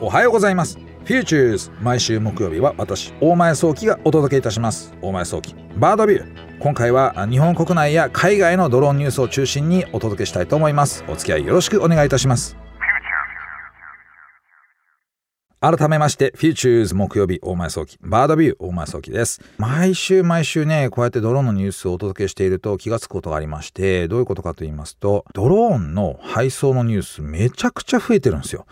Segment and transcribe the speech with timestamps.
[0.00, 0.78] おはようございます。
[1.04, 4.94] フィーチューズ毎週木曜日は私大前創希がお届けいたします。
[5.00, 5.54] 大前創希。
[5.76, 11.04] バードビュー今回は日本国内や海外のドローンニュースを中心にお届けしたいと思います。
[11.08, 12.67] お付き合いよろしくお願いいたします。
[15.60, 19.40] 改めまして、フィーチューズ木曜日大前創希、バードビュー大前創希です。
[19.56, 28.66] 毎週毎週ね、こうやってドローンのニュースをお届けしていると気がつくことがありまして、どういうことかと言いますと、ドローンの配送のニュースめちゃくちゃ増えてるんですよ。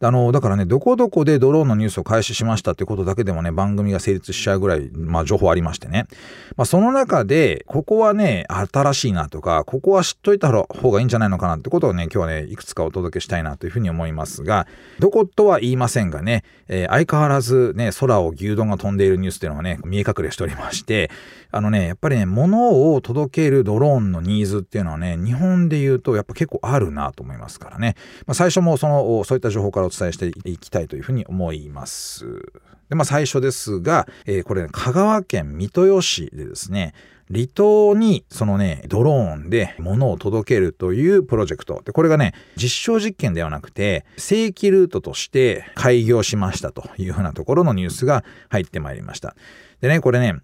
[0.00, 6.06] あの、だからね、どこどこでドローンのニュースを開始しましたってことだけでもね、番組が成立しちゃうぐらい、まあ、情報ありましてね。
[6.56, 14.68] まあ、その中で、ここはね、新しいなとか、ここは知っといた方がいいんじゃないのかなってことをね、今日はね、いくつかお届けしたいなというふうに思いますが、
[15.00, 21.10] どことは言いませんがね、えー、相変わらずね、空を牛丼が飛んでいるニュースっていうのがね、見え隠れしておりまして、
[21.50, 27.96] あのね、やっぱりね、物を届けるドローンのニーズっていうのはね、日本で言うとやっぱ結構あるなと思いますからね。
[28.26, 32.26] まあ、最初もその、そういった情報からお伝えしていきたいというふうに思います。
[32.88, 36.94] で、まあ最初ですが、えー、これ、ね、香川県三豊市でですね、
[37.30, 41.82] 離島にそのね、ドローンで物を届けるというプロジェクト。
[41.84, 49.36] で、これがね、実証実験ではなくて、正規ルートとして開業しましたというふうなところのニュースが入ってまいりました。
[49.82, 50.36] でね、これね、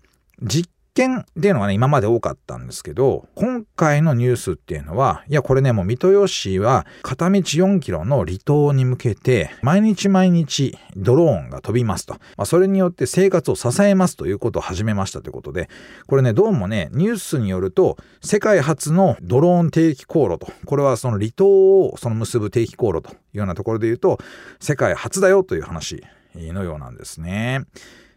[0.42, 12.14] 実見っていうのがね、今まで多かったんですけど、今回のニュースっていうのは、いや、これね、もう三豊市は片道4キロの離島に向けて、毎日毎日ドローンが飛びますと。
[12.14, 15.68] まあ、それによって生活を支えますということを始めましたということで、
[16.06, 24.18] これね、どうもね、ニュースによると、世界初のドローン定期航路と、これはその離島をその結ぶ定期航路というようなところで言うと、
[24.60, 26.04] 世界初だよという話
[26.36, 27.64] のようなんですね。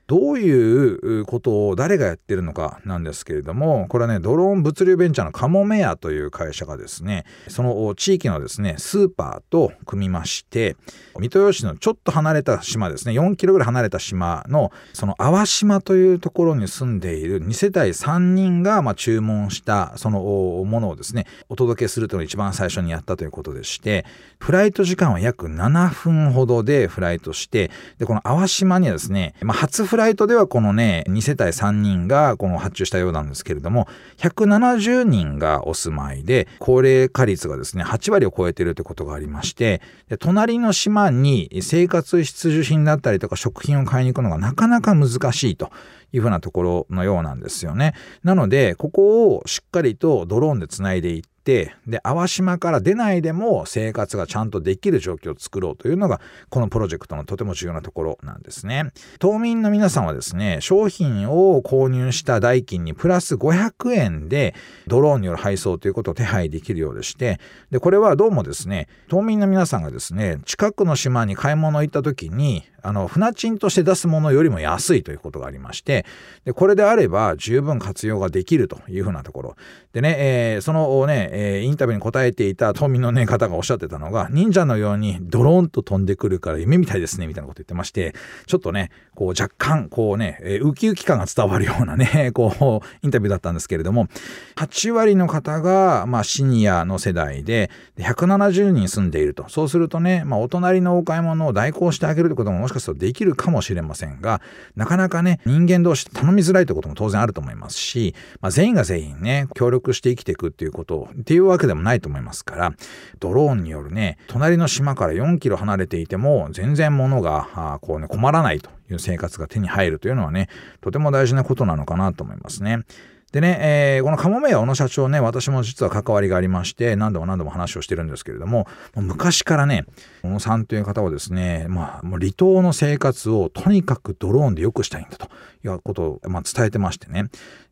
[0.08, 10.78] どういうことを誰がやってるのかなんですけれども、これはね、ドローン物流ベンチャーのカモメアという会社がですね、その地域のですね、スーパーと組みまして、
[11.20, 24.06] 三豊市のちょっと離れた島ですね、4キロぐらい離れた島の、その淡島というところに住んでいる2世帯3人が、ま注文したそのものをですね、お届けするというのを一番最初にやったということでして、
[24.40, 33.88] フライト時間は約7分ほどでフライトして、で、この淡島にはですね、まあ、初フライトではこのね、2世帯3人がこの発注したようなんですけれども、
[34.18, 45.72] 170人がお住まいで、高齢化率がですね、8割を超えてるということがありまして、で隣の島に生活必需品だったりとか食品を買いに行くのがなかなか難しいと
[46.14, 47.94] いうふうなところのようなんですよね。
[48.24, 56.20] なので、ここをしっかりとドローンでつないでいって、てで淡島から出ないでも生活がちゃんとできる状況を作ろうというのが
[56.50, 58.92] このプロジェクトのとても重要なところなんですね。
[59.20, 64.56] 島民の皆さんはですね商品を購入した代金にプラス500円で
[64.88, 67.40] ドローンによる配送ということを手配できるようでして
[67.72, 76.06] でこれはどうもですね島民の皆さんがですね近くの島に買い物行った時にあの船賃として出すものよりも安いということがありまして
[76.46, 79.56] でこれであれば十分活用ができるというふうなところ。
[79.94, 88.16] でね、えー、そのね、えー、インタビューに答えていた島民の、ね、方がおっしゃってたのが忍者のようにドローンと飛んでくるから夢みたいですねみたいなこと言ってまして
[88.48, 94.08] ちょっとねこう若干こうね、えー、ウキウキ感が伝わるようなね こうインタビューだったんですけれども
[94.56, 99.46] 8割の方が、まあ、シニアの世代で170人住んでいると。
[99.50, 104.42] そうするとね、まあ、お隣のお買い物を代行してあげるってことももしかするとできるかもしれませんが、
[104.76, 112.74] なかなかね、人間同士頼みづらいということも当然あると思いますし、まあ、全員が全員ね、協力して生きていくっていうことをっていうわけでもないと思いますから、
[113.20, 120.48] ドローンによるね、隣の島から4キロ離れていても、全然物が、こうね、困らないという生活が手に入るというのはね、
[120.80, 122.86] とても大事なことなのかなと思いますね。
[123.34, 129.86] でね、えー、このカモメヤ小野社長ね、私も実は関わりがありまして、何度も何度も話をしてるんですけれども、も昔からね、
[130.24, 135.28] 小野さんという方はですね、まあ、もう離島の生活をとにかくドローンで良くしたいんだと
[135.66, 137.26] いうことを、まあ、伝えてましてね、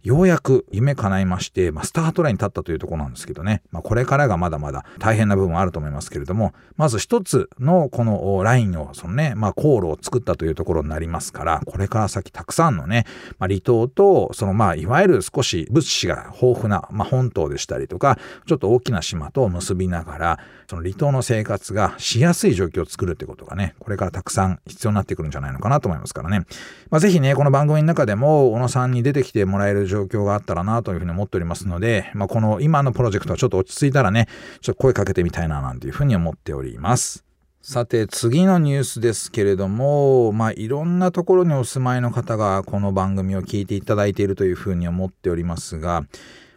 [0.03, 13.05] ようやく夢叶いまして、まあ、スタートラインに立ったというところなんですけどね、まあ、これからがまだまだ大変な部分はあると思いますけれども、まず一つのこのラインを、そのね、まあ、航路を作ったというところになりますから、これから先たくさんのね、
[13.40, 26.39] まあ、離島と、そのまあ、いわゆる少し物資が豊富な、まあ、本島でしたりとか、ちょっと大きな島と結びながら、その離島の生活がしやすい状況を作るってことがね、これからたくさん必要になってくるんじゃないのかなと思いますからね。
[26.89, 34.27] まあ、ぜひね、この番組の中でも、小野さんに出てきてもらえる状況があったらなというふうに思っておりますので、まあ、この今のプロジェクトはちょっと落ち着いたらね、
[34.61, 37.24] ちょっと声かけてみたいななんていうふうに思っております。
[37.67, 46.02] さて次のニュースですけれども、まあ、いろんなところにお住まいの方がこの番組を聞いていただいているというふうに思っておりますが、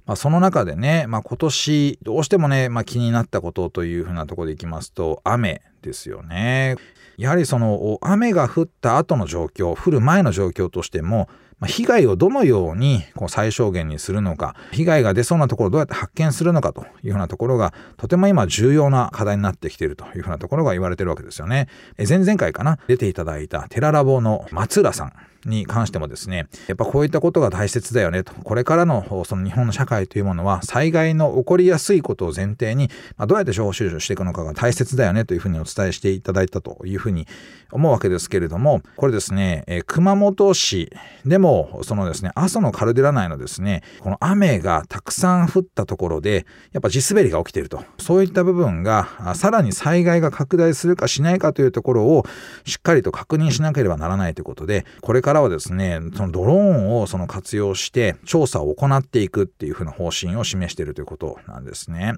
[0.04, 6.76] まあ、その中でね、まあ、今年どうしてもね、まあ、気になったことというふうなところでいきますと雨ですよね。
[7.18, 11.28] やはりその雨が降った後の状況降る前の状況としても
[11.66, 21.66] 被害をどのようにこう最小限にするのか被害が出そうなところをどうやって発見するのかというふうなところがとても今重要な課題になってきているというふうなところが言われてるわけですよね。
[21.98, 22.78] 前々回かな？
[22.86, 25.12] 出ていただいたテララボの松浦さん
[25.48, 28.32] に関してもですね、やっぱこういったことが大切だよねと。
[28.34, 37.26] これからのその日本の社会というものは災害の起こりやすいことを前提に、まあ、どうやって情報収集していくのかが大切だよねというふうにお伝えしていただいたというふうに
[37.70, 40.90] 思うわけですけれども、これですね、え熊本市
[41.24, 47.84] でもそのですね、阿蘇のカルデラ内のですね、この雨がたくさん降ったところで、やっぱ地滑りが起きていると。
[47.98, 52.26] そういった部分が、さらに災害が拡大するかしないかというところを
[52.64, 62.14] しっかりと確認しなければならないということで、これからはですね、そのドローンをその活用して調査を行っていくっていうふうな方針を示しているということなんですね。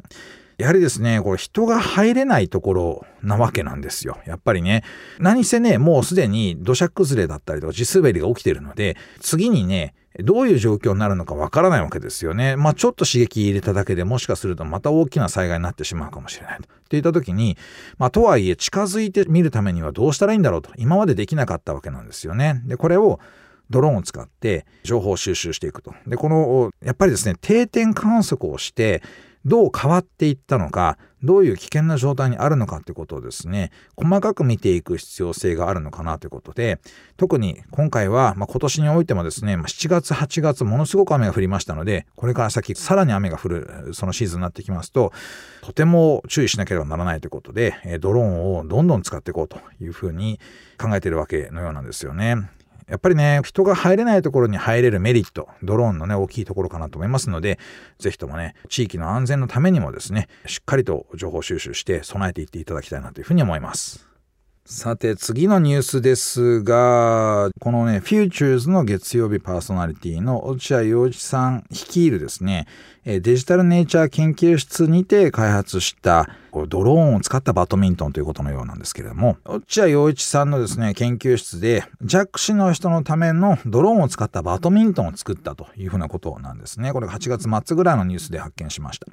[0.59, 4.19] やはりですね、これ人が入れないところなわけなんですよ。
[4.27, 4.85] やっぱりね、
[5.19, 12.57] 何せね、もうすでに土砂崩れだったりとか地滑りが起きてるので、次にね、どういう状況になるのかわからないわけですよね。
[12.57, 16.65] まあちょっと刺激入れただけでもしかするとまた大きな災害になってしまうかもしれないと。
[16.65, 17.57] っていった時に、
[17.99, 20.71] まあとはいえ近づいてみるためにはどうしたらいいんだろうと。
[20.77, 22.61] 今までできなかったわけなんですよね。
[22.67, 23.21] で、これを
[23.71, 25.95] ドローンを使って情報収集していくと。
[26.07, 29.03] で、この、やっぱりですね、定点観測をして、
[29.45, 36.79] どう変わっていったのか、どういう危険な状態にあるのかということをですね、細かく見ていく必要性があるのかなということで、
[37.17, 45.13] 特に今回は、まあ、今年においてもですね、まあ、7月、8月、ものすごく雨が降りましたので、これから先、さらに雨が降る、そのシーズンになってきますと、
[45.63, 50.41] とても注意しなければならないということで、ドローンをどんどん使っていこうというふうに
[50.79, 52.51] 考えているわけのようなんですよね。
[52.91, 57.61] やっぱりね、人が入れないところに入れるメリット、ドローンのね、大きいところかなと思いますので、
[58.01, 64.10] ぜひともね、地域の安全のためにもですね、しっかりと情報収集して備えていっていただきたいなというふうに思います。
[64.67, 72.69] さて次のニュースですが、このね、フューチューズの月曜日パーソナリティの落合陽一さん率いるですね、
[73.05, 76.29] デジタルネイチャー研究室にて開発した
[76.69, 86.93] ドローンを使ったバドミントンということのようなんですけれども、落合陽一さんのですね、研究室で弱視の人のためのドローンを使ったバドミントンを作ったというふうなことなんですね。
[86.93, 89.07] これが8月末ぐらいのニュースで発見しました。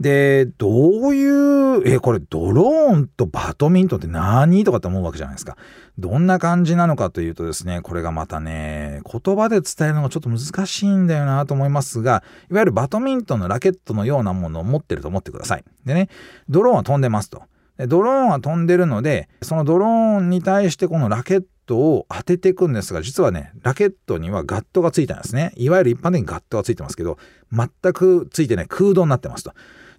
[0.00, 0.68] で、ど
[1.08, 5.58] ういう、え、これドローンとバドミントンって何とかって思うわけじゃないですか。
[5.98, 15.64] どんな感じなのかというとですね、これがまたね、言葉で伝えるのがちょっと難しいんだよなと思いますが、いわゆるバドミントンのラケットのようなものを持ってると思ってください。
[15.84, 16.08] でね、
[16.48, 17.42] ドローンは飛んでますと。
[17.86, 25.52] ドローンは飛んでるので、そのドローンに対してこのラケットを当てていくんですが、実はね、ラケットにはガットがついたんですね。
[25.56, 27.16] いわゆる一般的にガットがついてますけど、
[27.52, 29.52] 全くついてない空洞になってますと。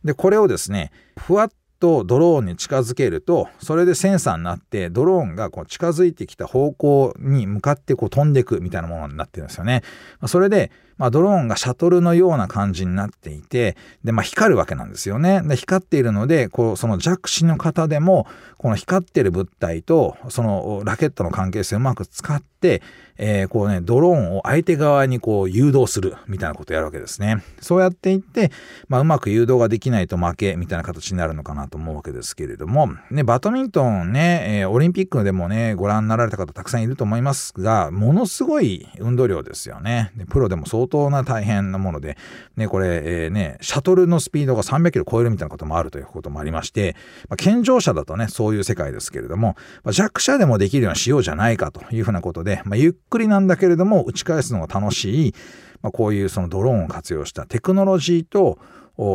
[0.04, 1.52] で、これをですね、ふわっ
[1.82, 9.82] とドローンに近づけると、それでセンサーになって、ドローンがこう近づいてきた方向に向かってこう飛んでいくみたいなものになってるんですよね。
[10.28, 15.42] それで、まあ、ドローンがシャトルのような感じになっていて、で、まあ、光るわけなんですよね。
[15.42, 18.28] で、光っているので、こう、その弱視の方でも、
[18.60, 22.84] この光ってる物体と、そのラケットの関係性をうまく使って、
[23.24, 27.44] えー、こうね、ドローンを相手側にこう誘導するみたいなことをやるわけですね。
[27.60, 28.52] そうやっていって、
[28.90, 40.12] まあ、うまく誘導ができないと負けみたいな形になるのかなと思うわけですけれども、ね、バドミントンね、えー、オリンピックでもね、ご覧になられた方たくさんいると思いますが、ものすごい運動量ですよね。
[40.18, 42.18] でプロでも相当な大変なもので、
[42.58, 46.96] ね、これ、えー、ね、シャトルのスピードが300キロ超えるみたいなこともあるということもありまして、
[47.30, 55.36] まあ、健常者だとね、そういう世界ですけれども、まあ、弱者でもできるようにしようじゃないかというふうなことで、まあ、ゆっくりなんだけれども、打ち返すのが楽しい、
[55.84, 58.58] まあ、こういうそのドローンを活用したテクノロジーと、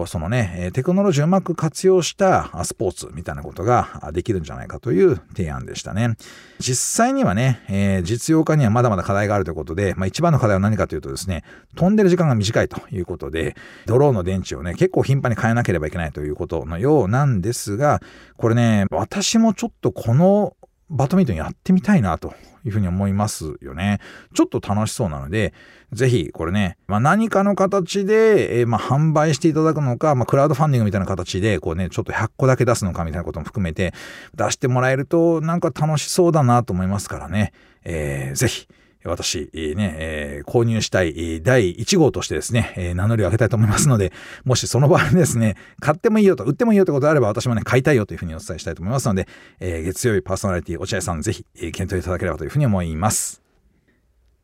[0.06, 6.16] そのね、テクノロジーをうまく活用したスポーツみたいなことができるんじゃないかという提案でしたね。
[6.58, 11.44] 実際にはね、え、実用化にはまだまだ課題があるということで、まあ、一番の課題は何かというとですね、
[11.76, 13.54] 飛んでる時間が短いということで、
[13.86, 18.00] ドローンの電池をね、結構頻繁に変えなければいけないということのようなんですが、
[18.38, 20.56] これね、私もちょっとこの
[20.88, 24.00] バドミントンやってみたいなというふうに思いますよね。
[24.34, 25.52] ちょっと楽しそうなので、
[25.92, 33.94] ぜひこれね、まあ、何かの形で、えー、まあ、販売していただくのか、まあ、クラウドファンディングみたいな形で、こうね、ちょっと100個だけ出すのかみたいなことも含めて
[34.34, 37.52] 出してもらえるとなんか楽しそうだなと思いますからね、
[37.84, 38.68] えー、ぜひ、
[39.08, 44.12] 私、ね、えー、購入したい第1号としてですね、えー、名乗りを上げたいと思いますので、
[44.44, 49.28] もしその場合ですね、買ってもいいよと、売ってもいいよということであれば、私もね、買いたいよというふうにお伝えしたいと思いますので、
[49.60, 53.46] えー、月曜日パーソナリティ落合さん、ぜひ、え、検討いただければというふうに思います。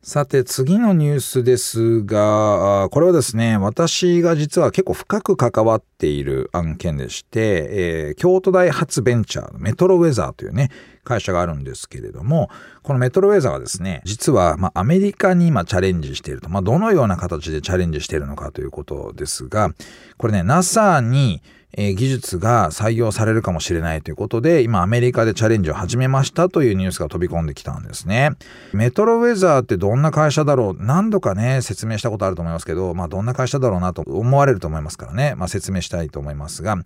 [0.05, 10.71] さて次のニュースですが、これはですね、私が実は結構深く関わっている案件でして、えー、京都大発ベンチャーメトロウェザーというね、
[11.03, 12.49] 会社があるんですけれども、
[12.81, 19.71] このメトロウェザーはですね、実はまアメリカに今チャレンジしていると、まあ、どのような形でチャレンジしているのかということですが、
[20.17, 21.41] これね、NASA に
[21.75, 28.33] え、技術が採用されるかもしれないということで、今アメリカでチャレンジを始めましたというニュースが飛び込んできたんですね。
[28.73, 30.83] メトロウェザーってどんな会社だろう？
[30.83, 36.77] 何度かね、説明したことあると思いますけど、まあどんな会社だろうなと思われると思いますからね、まあ説明したいと思いますが、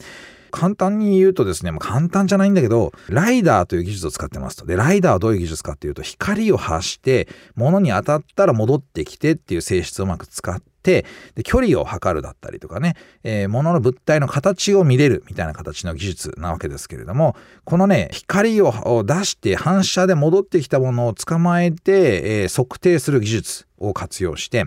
[0.51, 4.65] 簡単に言うとですね、まあ、簡単じゃないんだけど、ライダーという技術を使ってますと。
[4.65, 11.05] で、ライダーはどういう技術かっていうと、光を発して、物に当たったら戻ってきてっていう性質をうまく使って、で
[11.43, 24.65] 距離を測るだったりとかね、えー、物の物体の形を見れるみたいな形の技術なわけですけれどもこのね光を出して反射で戻ってきたものを捕まえて、えー、測定する技術を活用して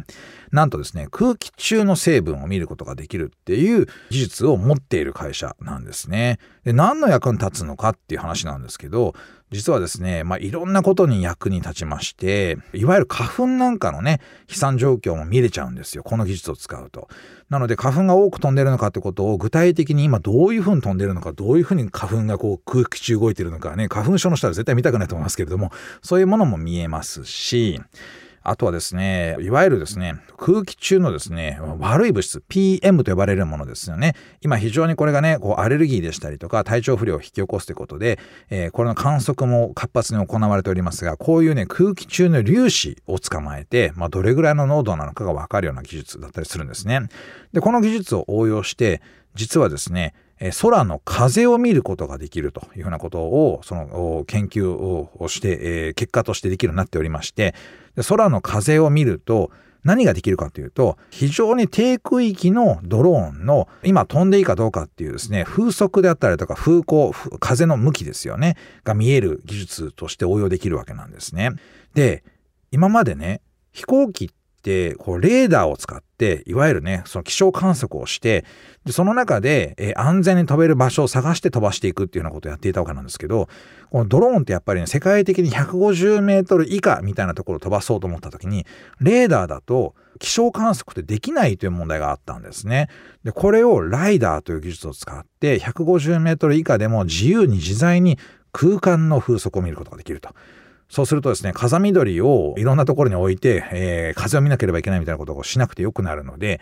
[0.53, 6.39] なんとですね空気中の成分を見ることができるっていう技術を持っている会社なんですね。
[6.65, 9.15] で何の役に立つのかっていう話なんですけど
[9.51, 16.05] 実はですね、まあ、いろんなことに役に立ちまして、いわゆる花粉なんかのね、飛散状況も見れちゃうんですよ。
[16.05, 17.09] この技術を使うと。
[17.49, 27.81] なので、花粉が多く飛んでるのかってことを具体的に今どういうふうに飛んでるのか、どういうふうに花粉がこう空気中動いてるのかね、花粉症の人は絶対見たくないと思いますけれども、そういうものも見えますし、
[28.43, 34.15] あとはですね、いわゆるですね、空気中のですね、悪い物質、PM と呼ばれるものですよね。
[34.41, 38.19] 今非常にこれがね、こうアレルギーでしたりとか体調不良を引き起こすということで、
[38.49, 47.09] えー、これの観測も活発に行われておりますが、こういうね、空気中の粒子を捕まえて、まあ、どれぐらいの濃度なのかがわかるような技術だったりするんですね。
[47.53, 49.03] で、この技術を応用して、
[49.35, 50.15] 実はですね、
[50.61, 57.55] 空の風を見ることができるというふうなことを、その研究をして、結果としてできるようになっておりまして、
[58.09, 59.51] 空の風を見ると、
[59.83, 71.53] 何ができるかというと、非常に低空域のドローンの今飛んでいいかどうかっていうですね、風速であったりとか風向、風の向きですよね、が見える技術として応用できるわけなんですね。
[71.95, 72.25] で、
[72.71, 73.41] 今までね、
[73.73, 74.29] 飛行機っ
[74.63, 78.45] てこうレーダーを使っていわゆるねその気象観測をして
[78.85, 83.49] でその中で、えー、安全に飛べる場所を探して飛ばしていくっていうようなことをやっていたわけなんですけど
[83.91, 88.67] このドローンってやっぱりね世界的に150メートル以下みたいなところを飛ばそうと思った時に
[89.01, 92.89] レーダーだと気象観測ってできないという問題があったんですね。
[93.25, 98.19] でこれをライダーという技術を使って150メートル以下でも自由に自在に
[98.53, 100.31] 空間の風速を見ることができると。
[100.91, 106.61] そうするとですね、風緑をいろんなところに置いて、えー、風を見なければいけないみたいなことをしなくてよくなるので、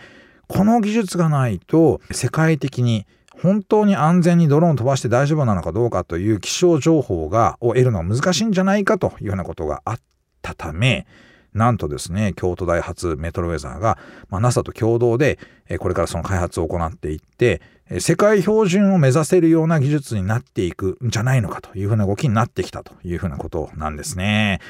[0.49, 3.07] この技術がないと世界的に
[3.43, 10.01] 本当に安全にドローン飛ばして大丈夫なのかどうかという気象情報がを得るのは難しいんじゃないかというようなことがあっ
[10.43, 11.07] たため、
[11.55, 15.39] なんとですね、京都大発メトロウェザーが、まあ、NASA と共同で、
[15.69, 17.61] えこれからその開発を行っていって、
[18.01, 24.61] 世界標準を目指せるような技術になっていくんじゃないのかというふうな動きになってきたというふうなことなんですね。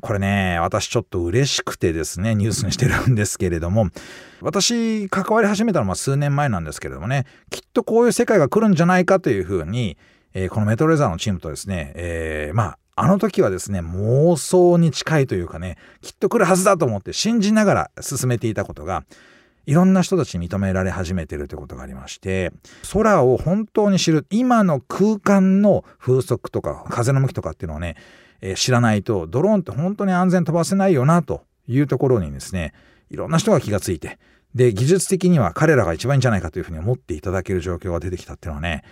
[0.00, 3.88] これね、私ちょっと嬉しくてですね、ニュースにしてるんですけれども、
[4.40, 9.98] 私関わり始めたのは数年前なんですけれどもね、きっとこういう世界が来るんじゃないかというふうに、
[10.34, 19.04] えー、このメトロレザーのチームとですね、えー、まあ、あの時はですね、妄想に近いというかね、きっと来るはずだと思って信じながら進めていたことが、
[19.66, 22.52] いろんな人たちに認められ始めてるということがありまして
[22.90, 27.96] 空を本当に知る今の空間の風速とか風の向きとかっていうのをね、
[28.40, 32.72] えー、知らないとドローンって本当に安全飛ばせないよなというところにですね
[33.10, 34.18] いろんな人が気がついて
[34.54, 38.84] で技術的には彼らが一番いいんじゃないかというふうに思っていただける状況が出てきたっていうのはね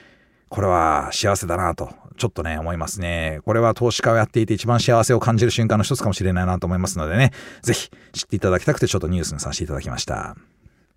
[0.48, 3.40] これは幸せだなと、ちょっとね、思いますね。
[3.44, 10.36] これは投資家をやっていて一番幸せを感じる瞬間の一つかもしれないなと思いますのでね、ぜひ知っていただきたくてちょっとニュースにさせていただきました。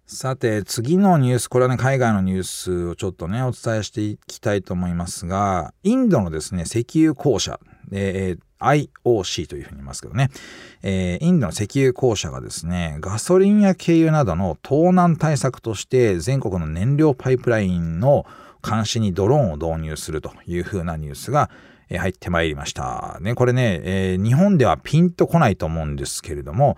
[0.05, 7.59] さて、次のニュース、これはね、海外のニュースをちょっとね、お伝えしていきたいと思いますが、インドのですね、石油公社、
[7.91, 10.29] えー、IOC というふうに言いますけどね、
[10.81, 18.25] えー、インドの石油公社がですね、ガソリンや軽油などの盗難対策として全国の燃料パイプラインの
[18.67, 21.49] 監視にドローンを導入するというふうなニュースが、
[21.91, 23.17] 入ってまいりました。
[23.19, 26.77] ね、これね、えー、日本ではピンとこないと思うんですけれども、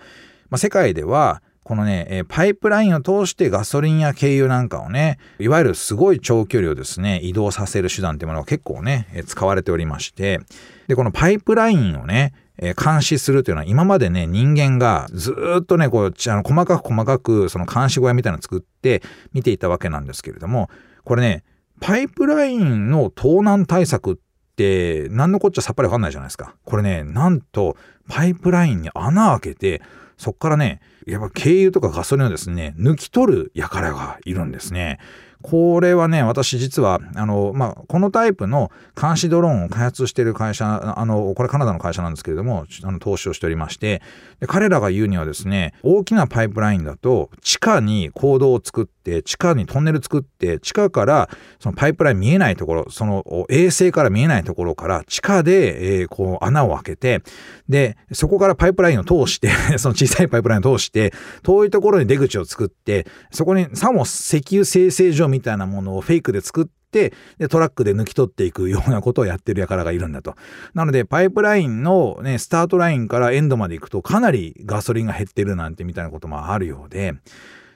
[0.49, 10.39] まあ、世界ではこのね、えパイプラインを通してガソリンや軽油なんかをね、いわゆるすごい長距離をですね、移動させる手段っていうものが結構ね、え使われておりまして、
[10.87, 20.69] で、このパイプラインをね、え監視するというのは今までね、人間がずっとね、こう、あの細かく細かくその監視小屋みたいなの作って見ていたわけなんですけれども、
[21.03, 21.43] これね、
[21.81, 24.15] パイプラインの盗難対策っ
[24.55, 26.55] て何のこっちゃさっぱりわかんないじゃないですか。
[26.63, 27.75] これね、なんと
[28.07, 29.81] パイプラインに穴開けて、
[30.15, 34.99] そっからね、やっぱ軽油とかガソリンをですね、抜き取る輩がいるんですね。
[35.41, 44.03] これはね、私実は、あの、まあ、このタイプの監視ドローンを開発している会社、あの、これカナダの会社なんですけれども、あの投資をしておりまして、
[44.39, 51.29] で彼らが言うにはですね、大きなパイプラインだと、地下に坑道を作って、地下にトンネル作って、地下から
[51.59, 57.23] そのパイプライン見えないところ、その衛星から見えないところから地下で、え、こう穴を開けて、
[57.67, 70.35] で、そこからパイプラインを通して その小さいパイプラインを通して、遠いところに出口を作って、そこにさも石油生成所みたいなものをフェイクで作って、で、トラックで抜き取っていくようなことをやってる輩がいるんだと。
[70.73, 77.13] なので、パイプラインのね、スタートラインからエンドまで行くとかなりガソリンが減ってるなんてみたいなこともあるようで、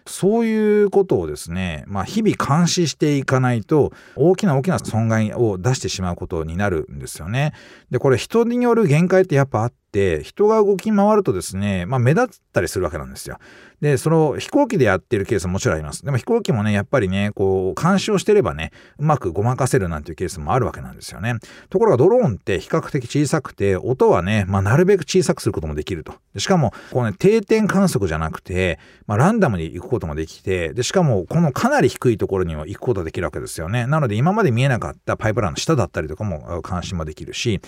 [0.08, 7.54] そういうことをですね、まあ、日々監視していかないと、大きな大きな損害を出してしまうことになるんですよね。
[7.90, 9.85] で、これ人による限界ってやっぱあって、
[10.24, 13.38] 人が動き回るとですね、まあ、目立ったりするわけなんですよ。
[13.82, 16.04] で、その飛行機でやってるケースももちろんあります。
[16.04, 21.36] でも飛行機もね、やっぱりね、こう、監視をしてればね、うまくごまかせるなんていうケースもあるわけなんですよね。
[21.70, 26.14] ところがドローンって比較的小さくて、音はね、まあ、なるべく小さくすることもできると。
[26.34, 33.88] でしかも、こうね、定点観測じゃなくて、まあ、ランダムに行くこともできて、で、しかも、このかなり低いところには行くことができるわけですよね。
[33.88, 37.62] なので、今まで見えなかったパイプラインの下だったりとかも監視もできるし、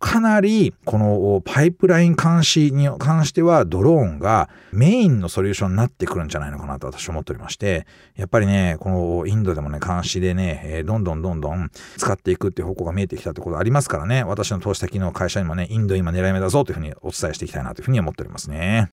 [0.00, 7.86] かなり、このパイププライン監視に関しては、ドローンがメインのソリューションになってくるんじゃないのかなと私は思っておりまして、
[8.16, 18.90] やっぱりね、このインドでもね、監視でね、え、どんどんどんどん使っていくっていう方向が見えてきたってことありますからね、私の投資先の会社にもね、インド今狙い目だぞというふうにお伝えしていきたいなというふうに思っておりますね。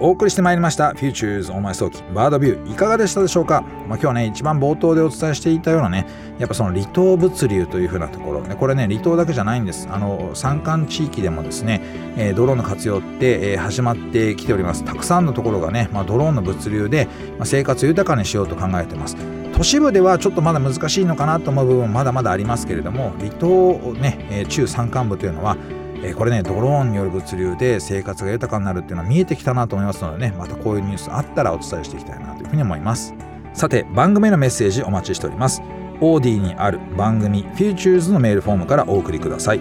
[0.00, 6.06] お送りしてまいりました Futures on My 早期バードビューいかがでしたでしょうか、まあ、今日はね一番冒頭でお伝えしていたようなね
[6.38, 9.88] やっぱその離島物流というふうなところ、ね、これね離島だけじゃないんです。
[9.90, 11.80] あの山間地域でもですね、
[12.16, 14.84] えー、ドローンの活用って、えー、始まってきております。
[14.84, 19.16] たくさんのところがね、まあ、ドローンの物流で、まあ、生活豊かにしようと考えてます。
[19.52, 25.56] 都市部ではちょっとまだ難しいのかなと思う部分まだまだありますけれども離島ね、えー、中山間部というのは
[26.02, 33.14] えー、これねドローンによる物流で生活が豊かになるっていうのは見えてきたなと思いますのでねまたこういうニュースあったらお伝えしていきたいなというふうに思います。
[33.54, 35.62] さて番組のメッセージお待ちしております。
[36.00, 39.60] オーディにある番組 Futures のメールフォームからお送りください。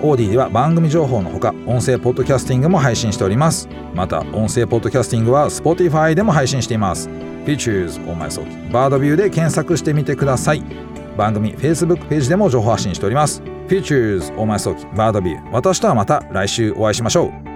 [0.00, 3.68] オーディでは番組情報のほか音声ポッドキャスティングも配信しております。
[3.94, 7.08] また音声ポッドキャスティングは Spotify でも配信しています。
[7.44, 10.62] Futures お前そうバードビューで検索してみてください。
[11.16, 13.53] 番組 Facebook ページでも情報発信しております。
[13.74, 17.53] Futures 大前早期バードビュー私とはまた来週お会いしましょう。